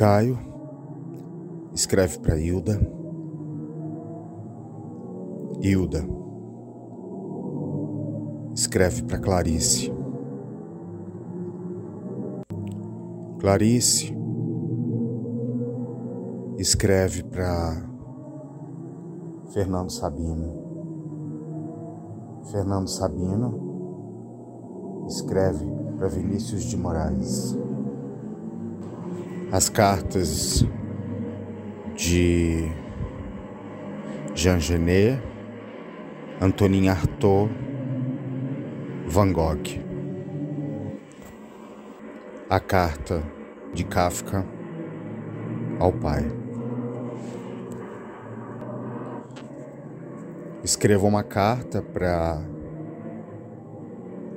[0.00, 0.38] Caio
[1.74, 2.80] escreve para Hilda.
[5.60, 6.02] Hilda
[8.54, 9.92] escreve para Clarice.
[13.40, 14.16] Clarice
[16.56, 17.86] escreve para
[19.52, 20.54] Fernando Sabino.
[22.50, 25.66] Fernando Sabino escreve
[25.98, 27.54] para Vinícius de Moraes.
[29.52, 30.64] As cartas
[31.96, 32.70] de
[34.32, 35.20] Jean Genet,
[36.40, 37.50] Antonin Artaud,
[39.08, 39.80] Van Gogh.
[42.48, 43.24] A carta
[43.74, 44.46] de Kafka
[45.80, 46.30] ao pai.
[50.62, 52.40] Escreva uma carta para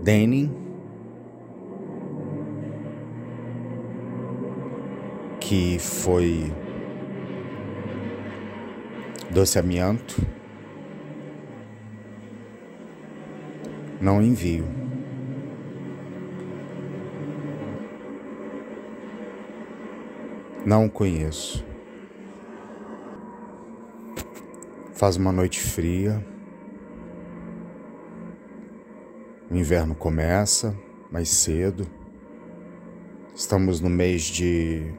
[0.01, 0.62] Denning
[5.53, 6.51] que foi
[9.29, 10.19] doce amianto,
[14.01, 14.65] não envio.
[20.65, 21.63] Não conheço.
[24.95, 26.25] Faz uma noite fria.
[29.51, 30.75] O inverno começa
[31.11, 31.85] mais cedo.
[33.35, 34.91] Estamos no mês de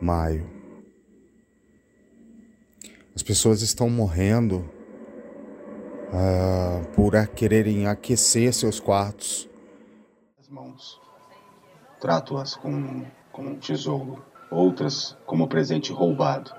[0.00, 0.48] maio.
[3.14, 4.58] As pessoas estão morrendo
[6.08, 9.48] uh, por quererem aquecer seus quartos.
[10.38, 11.00] As mãos.
[12.00, 16.54] Trato-as como, como um tesouro, outras como presente roubado,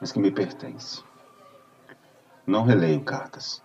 [0.00, 1.04] mas que me pertence.
[2.46, 3.62] Não releio cartas.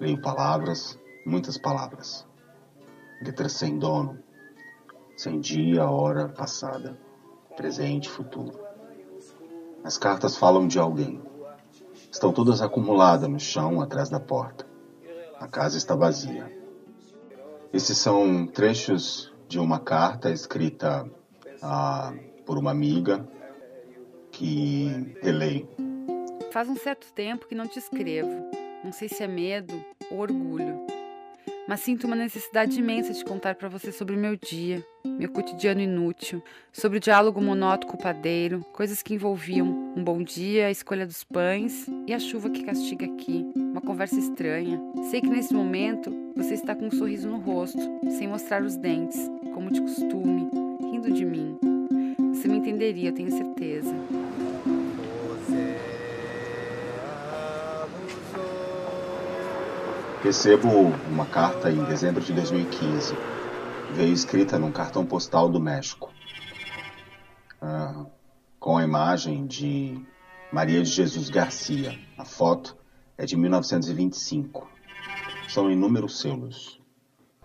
[0.00, 2.26] Leio palavras, muitas palavras.
[3.22, 4.18] Letras sem dono,
[5.16, 6.98] sem dia, hora passada
[7.56, 8.58] presente futuro.
[9.82, 11.20] As cartas falam de alguém.
[12.10, 14.66] Estão todas acumuladas no chão atrás da porta.
[15.38, 16.50] A casa está vazia.
[17.72, 21.10] Esses são trechos de uma carta escrita
[21.60, 22.14] ah,
[22.46, 23.28] por uma amiga
[24.30, 25.68] que releio.
[26.52, 28.50] Faz um certo tempo que não te escrevo.
[28.84, 29.74] Não sei se é medo
[30.10, 30.86] ou orgulho
[31.66, 35.80] mas sinto uma necessidade imensa de contar para você sobre o meu dia, meu cotidiano
[35.80, 36.42] inútil,
[36.72, 39.66] sobre o diálogo monótono com o padeiro, coisas que envolviam
[39.96, 44.18] um bom dia, a escolha dos pães e a chuva que castiga aqui, uma conversa
[44.18, 44.80] estranha.
[45.10, 47.80] Sei que nesse momento você está com um sorriso no rosto,
[48.18, 50.50] sem mostrar os dentes, como de costume,
[50.80, 51.58] rindo de mim.
[52.32, 53.94] Você me entenderia, tenho certeza.
[60.24, 60.70] Recebo
[61.06, 63.14] uma carta em dezembro de 2015.
[63.92, 66.10] Veio escrita num cartão postal do México.
[67.60, 68.06] Ah,
[68.58, 70.02] com a imagem de
[70.50, 71.98] Maria de Jesus Garcia.
[72.16, 72.74] A foto
[73.18, 74.66] é de 1925.
[75.46, 76.80] São inúmeros selos.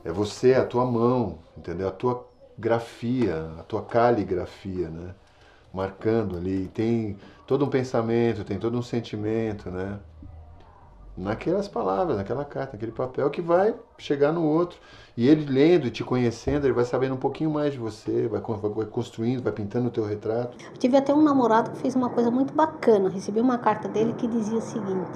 [0.01, 1.89] É você, a tua mão, entendeu?
[1.89, 2.25] A tua
[2.57, 5.13] grafia, a tua caligrafia, né?
[5.73, 6.69] Marcando ali.
[6.69, 9.99] Tem todo um pensamento, tem todo um sentimento, né?
[11.19, 14.79] Naquelas palavras, naquela carta, naquele papel que vai chegar no outro.
[15.17, 18.41] E ele lendo e te conhecendo, ele vai sabendo um pouquinho mais de você, vai,
[18.41, 20.57] vai construindo, vai pintando o teu retrato.
[20.73, 23.09] Eu tive até um namorado que fez uma coisa muito bacana.
[23.09, 25.11] Recebi uma carta dele que dizia o seguinte: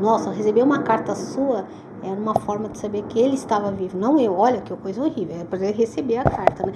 [0.00, 1.64] Nossa, receber uma carta sua
[2.02, 4.34] era uma forma de saber que ele estava vivo, não eu.
[4.36, 6.72] Olha que coisa horrível, é para ele receber a carta, né?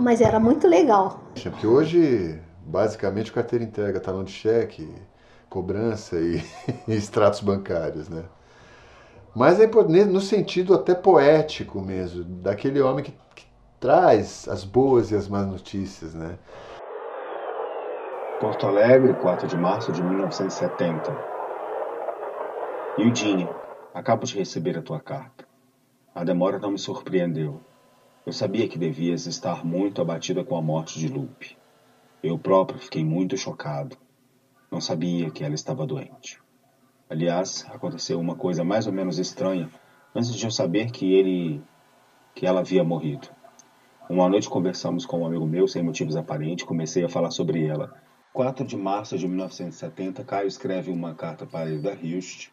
[0.00, 1.20] Mas era muito legal.
[1.34, 4.88] Porque hoje, basicamente, carteira entrega, talão de cheque,
[5.48, 6.42] cobrança e,
[6.88, 8.24] extratos bancários, né?
[9.34, 13.44] Mas é no sentido até poético mesmo, daquele homem que, que
[13.78, 16.38] traz as boas e as más notícias, né?
[18.40, 21.16] Porto Alegre, 4 de março de 1970.
[22.98, 23.48] Eudine,
[23.92, 25.46] acabo de receber a tua carta.
[26.14, 27.60] A demora não me surpreendeu.
[28.24, 31.56] Eu sabia que devias estar muito abatida com a morte de Lupe.
[32.22, 33.96] Eu próprio fiquei muito chocado.
[34.76, 36.38] Não sabia que ela estava doente.
[37.08, 39.70] Aliás, aconteceu uma coisa mais ou menos estranha
[40.14, 41.62] antes de eu saber que ele
[42.34, 43.26] que ela havia morrido.
[44.06, 47.96] Uma noite conversamos com um amigo meu sem motivos aparentes, comecei a falar sobre ela.
[48.34, 52.50] 4 de março de 1970, Caio escreve uma carta para Hilda Hilst,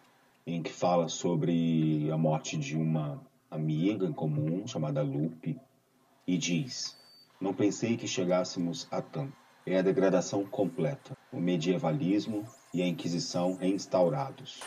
[0.48, 3.20] em que fala sobre a morte de uma
[3.52, 5.60] amiga em comum chamada Lupe
[6.26, 6.98] e diz:
[7.42, 13.56] Não pensei que chegássemos a tanto é a degradação completa, o medievalismo e a Inquisição
[13.56, 14.60] reinstaurados.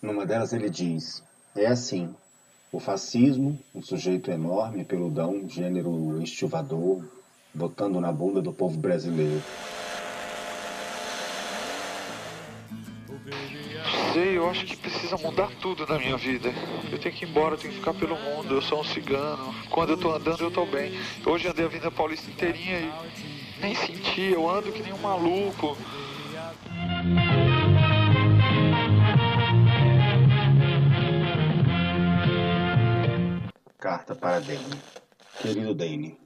[0.00, 1.22] Numa delas ele diz:
[1.54, 2.14] É assim,
[2.72, 7.04] O fascismo, um sujeito enorme, peludão, gênero estivador,
[7.52, 9.42] botando na bunda do povo brasileiro.
[14.52, 16.50] Acho que precisa mudar tudo na minha vida.
[16.90, 19.52] Eu tenho que ir embora, eu tenho que ficar pelo mundo, eu sou um cigano.
[19.70, 20.92] Quando eu tô andando, eu tô bem.
[21.24, 25.76] Hoje andei a Avenida Paulista inteirinha e nem senti, eu ando que nem um maluco.
[33.78, 34.78] Carta para Dane.
[35.40, 36.18] Querido Dane,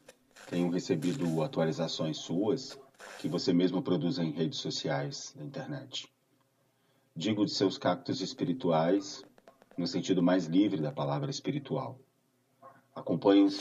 [0.51, 2.79] tenho recebido atualizações suas
[3.21, 6.16] que você mesmo produz em redes sociais da internet.
[7.19, 9.25] Digo de seus cactos espirituais
[9.75, 11.99] no sentido mais livre da palavra espiritual.
[12.95, 13.59] Acompanho os,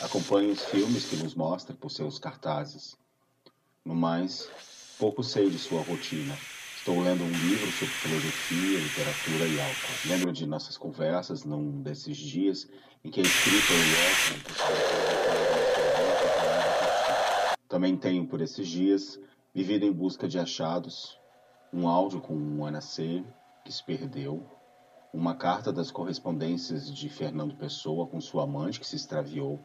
[0.00, 2.96] acompanho os filmes que nos mostra por seus cartazes.
[3.84, 4.48] No mais,
[4.98, 6.34] pouco sei de sua rotina.
[6.78, 9.76] Estou lendo um livro sobre filosofia, literatura e álcool.
[10.06, 12.66] Lembro de nossas conversas num desses dias
[13.04, 13.92] em que a escrita e
[17.68, 19.20] Também tenho, por esses dias,
[19.54, 21.18] vivido em busca de achados,
[21.72, 23.24] um áudio com um Anacê
[23.64, 24.46] que se perdeu,
[25.12, 29.60] uma carta das correspondências de Fernando Pessoa com sua amante que se extraviou,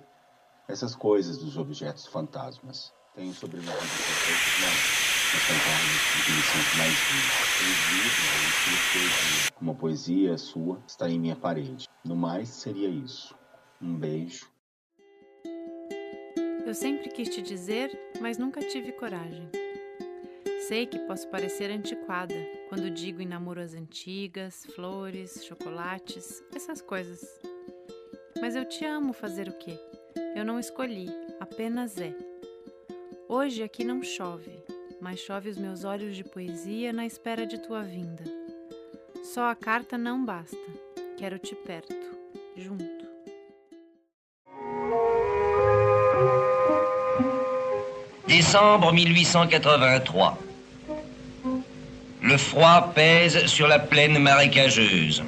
[0.68, 2.94] essas coisas dos objetos fantasmas.
[3.14, 5.02] Tenho sobrevivido com não
[5.34, 7.32] mas cantarmos que me sinto mais vivo.
[9.62, 11.88] Uma poesia sua está em minha parede.
[12.04, 13.34] No mais, seria isso.
[13.82, 14.52] Um beijo.
[16.66, 19.50] Eu sempre quis te dizer, mas nunca tive coragem.
[20.68, 22.36] Sei que posso parecer antiquada
[22.70, 27.20] quando digo em namoros antigas, flores, chocolates, essas coisas.
[28.40, 29.78] Mas eu te amo fazer o quê?
[30.36, 31.10] Eu não escolhi,
[31.40, 32.14] apenas é.
[33.28, 34.64] Hoje aqui não chove,
[35.02, 38.24] mas chove os meus olhos de poesia na espera de tua vinda.
[39.24, 40.58] Só a carta não basta,
[41.18, 41.96] quero-te perto,
[42.56, 43.02] junto.
[48.28, 50.51] Décembre 1883.
[52.24, 55.24] Le froid pèse sur la plaine marécageuse.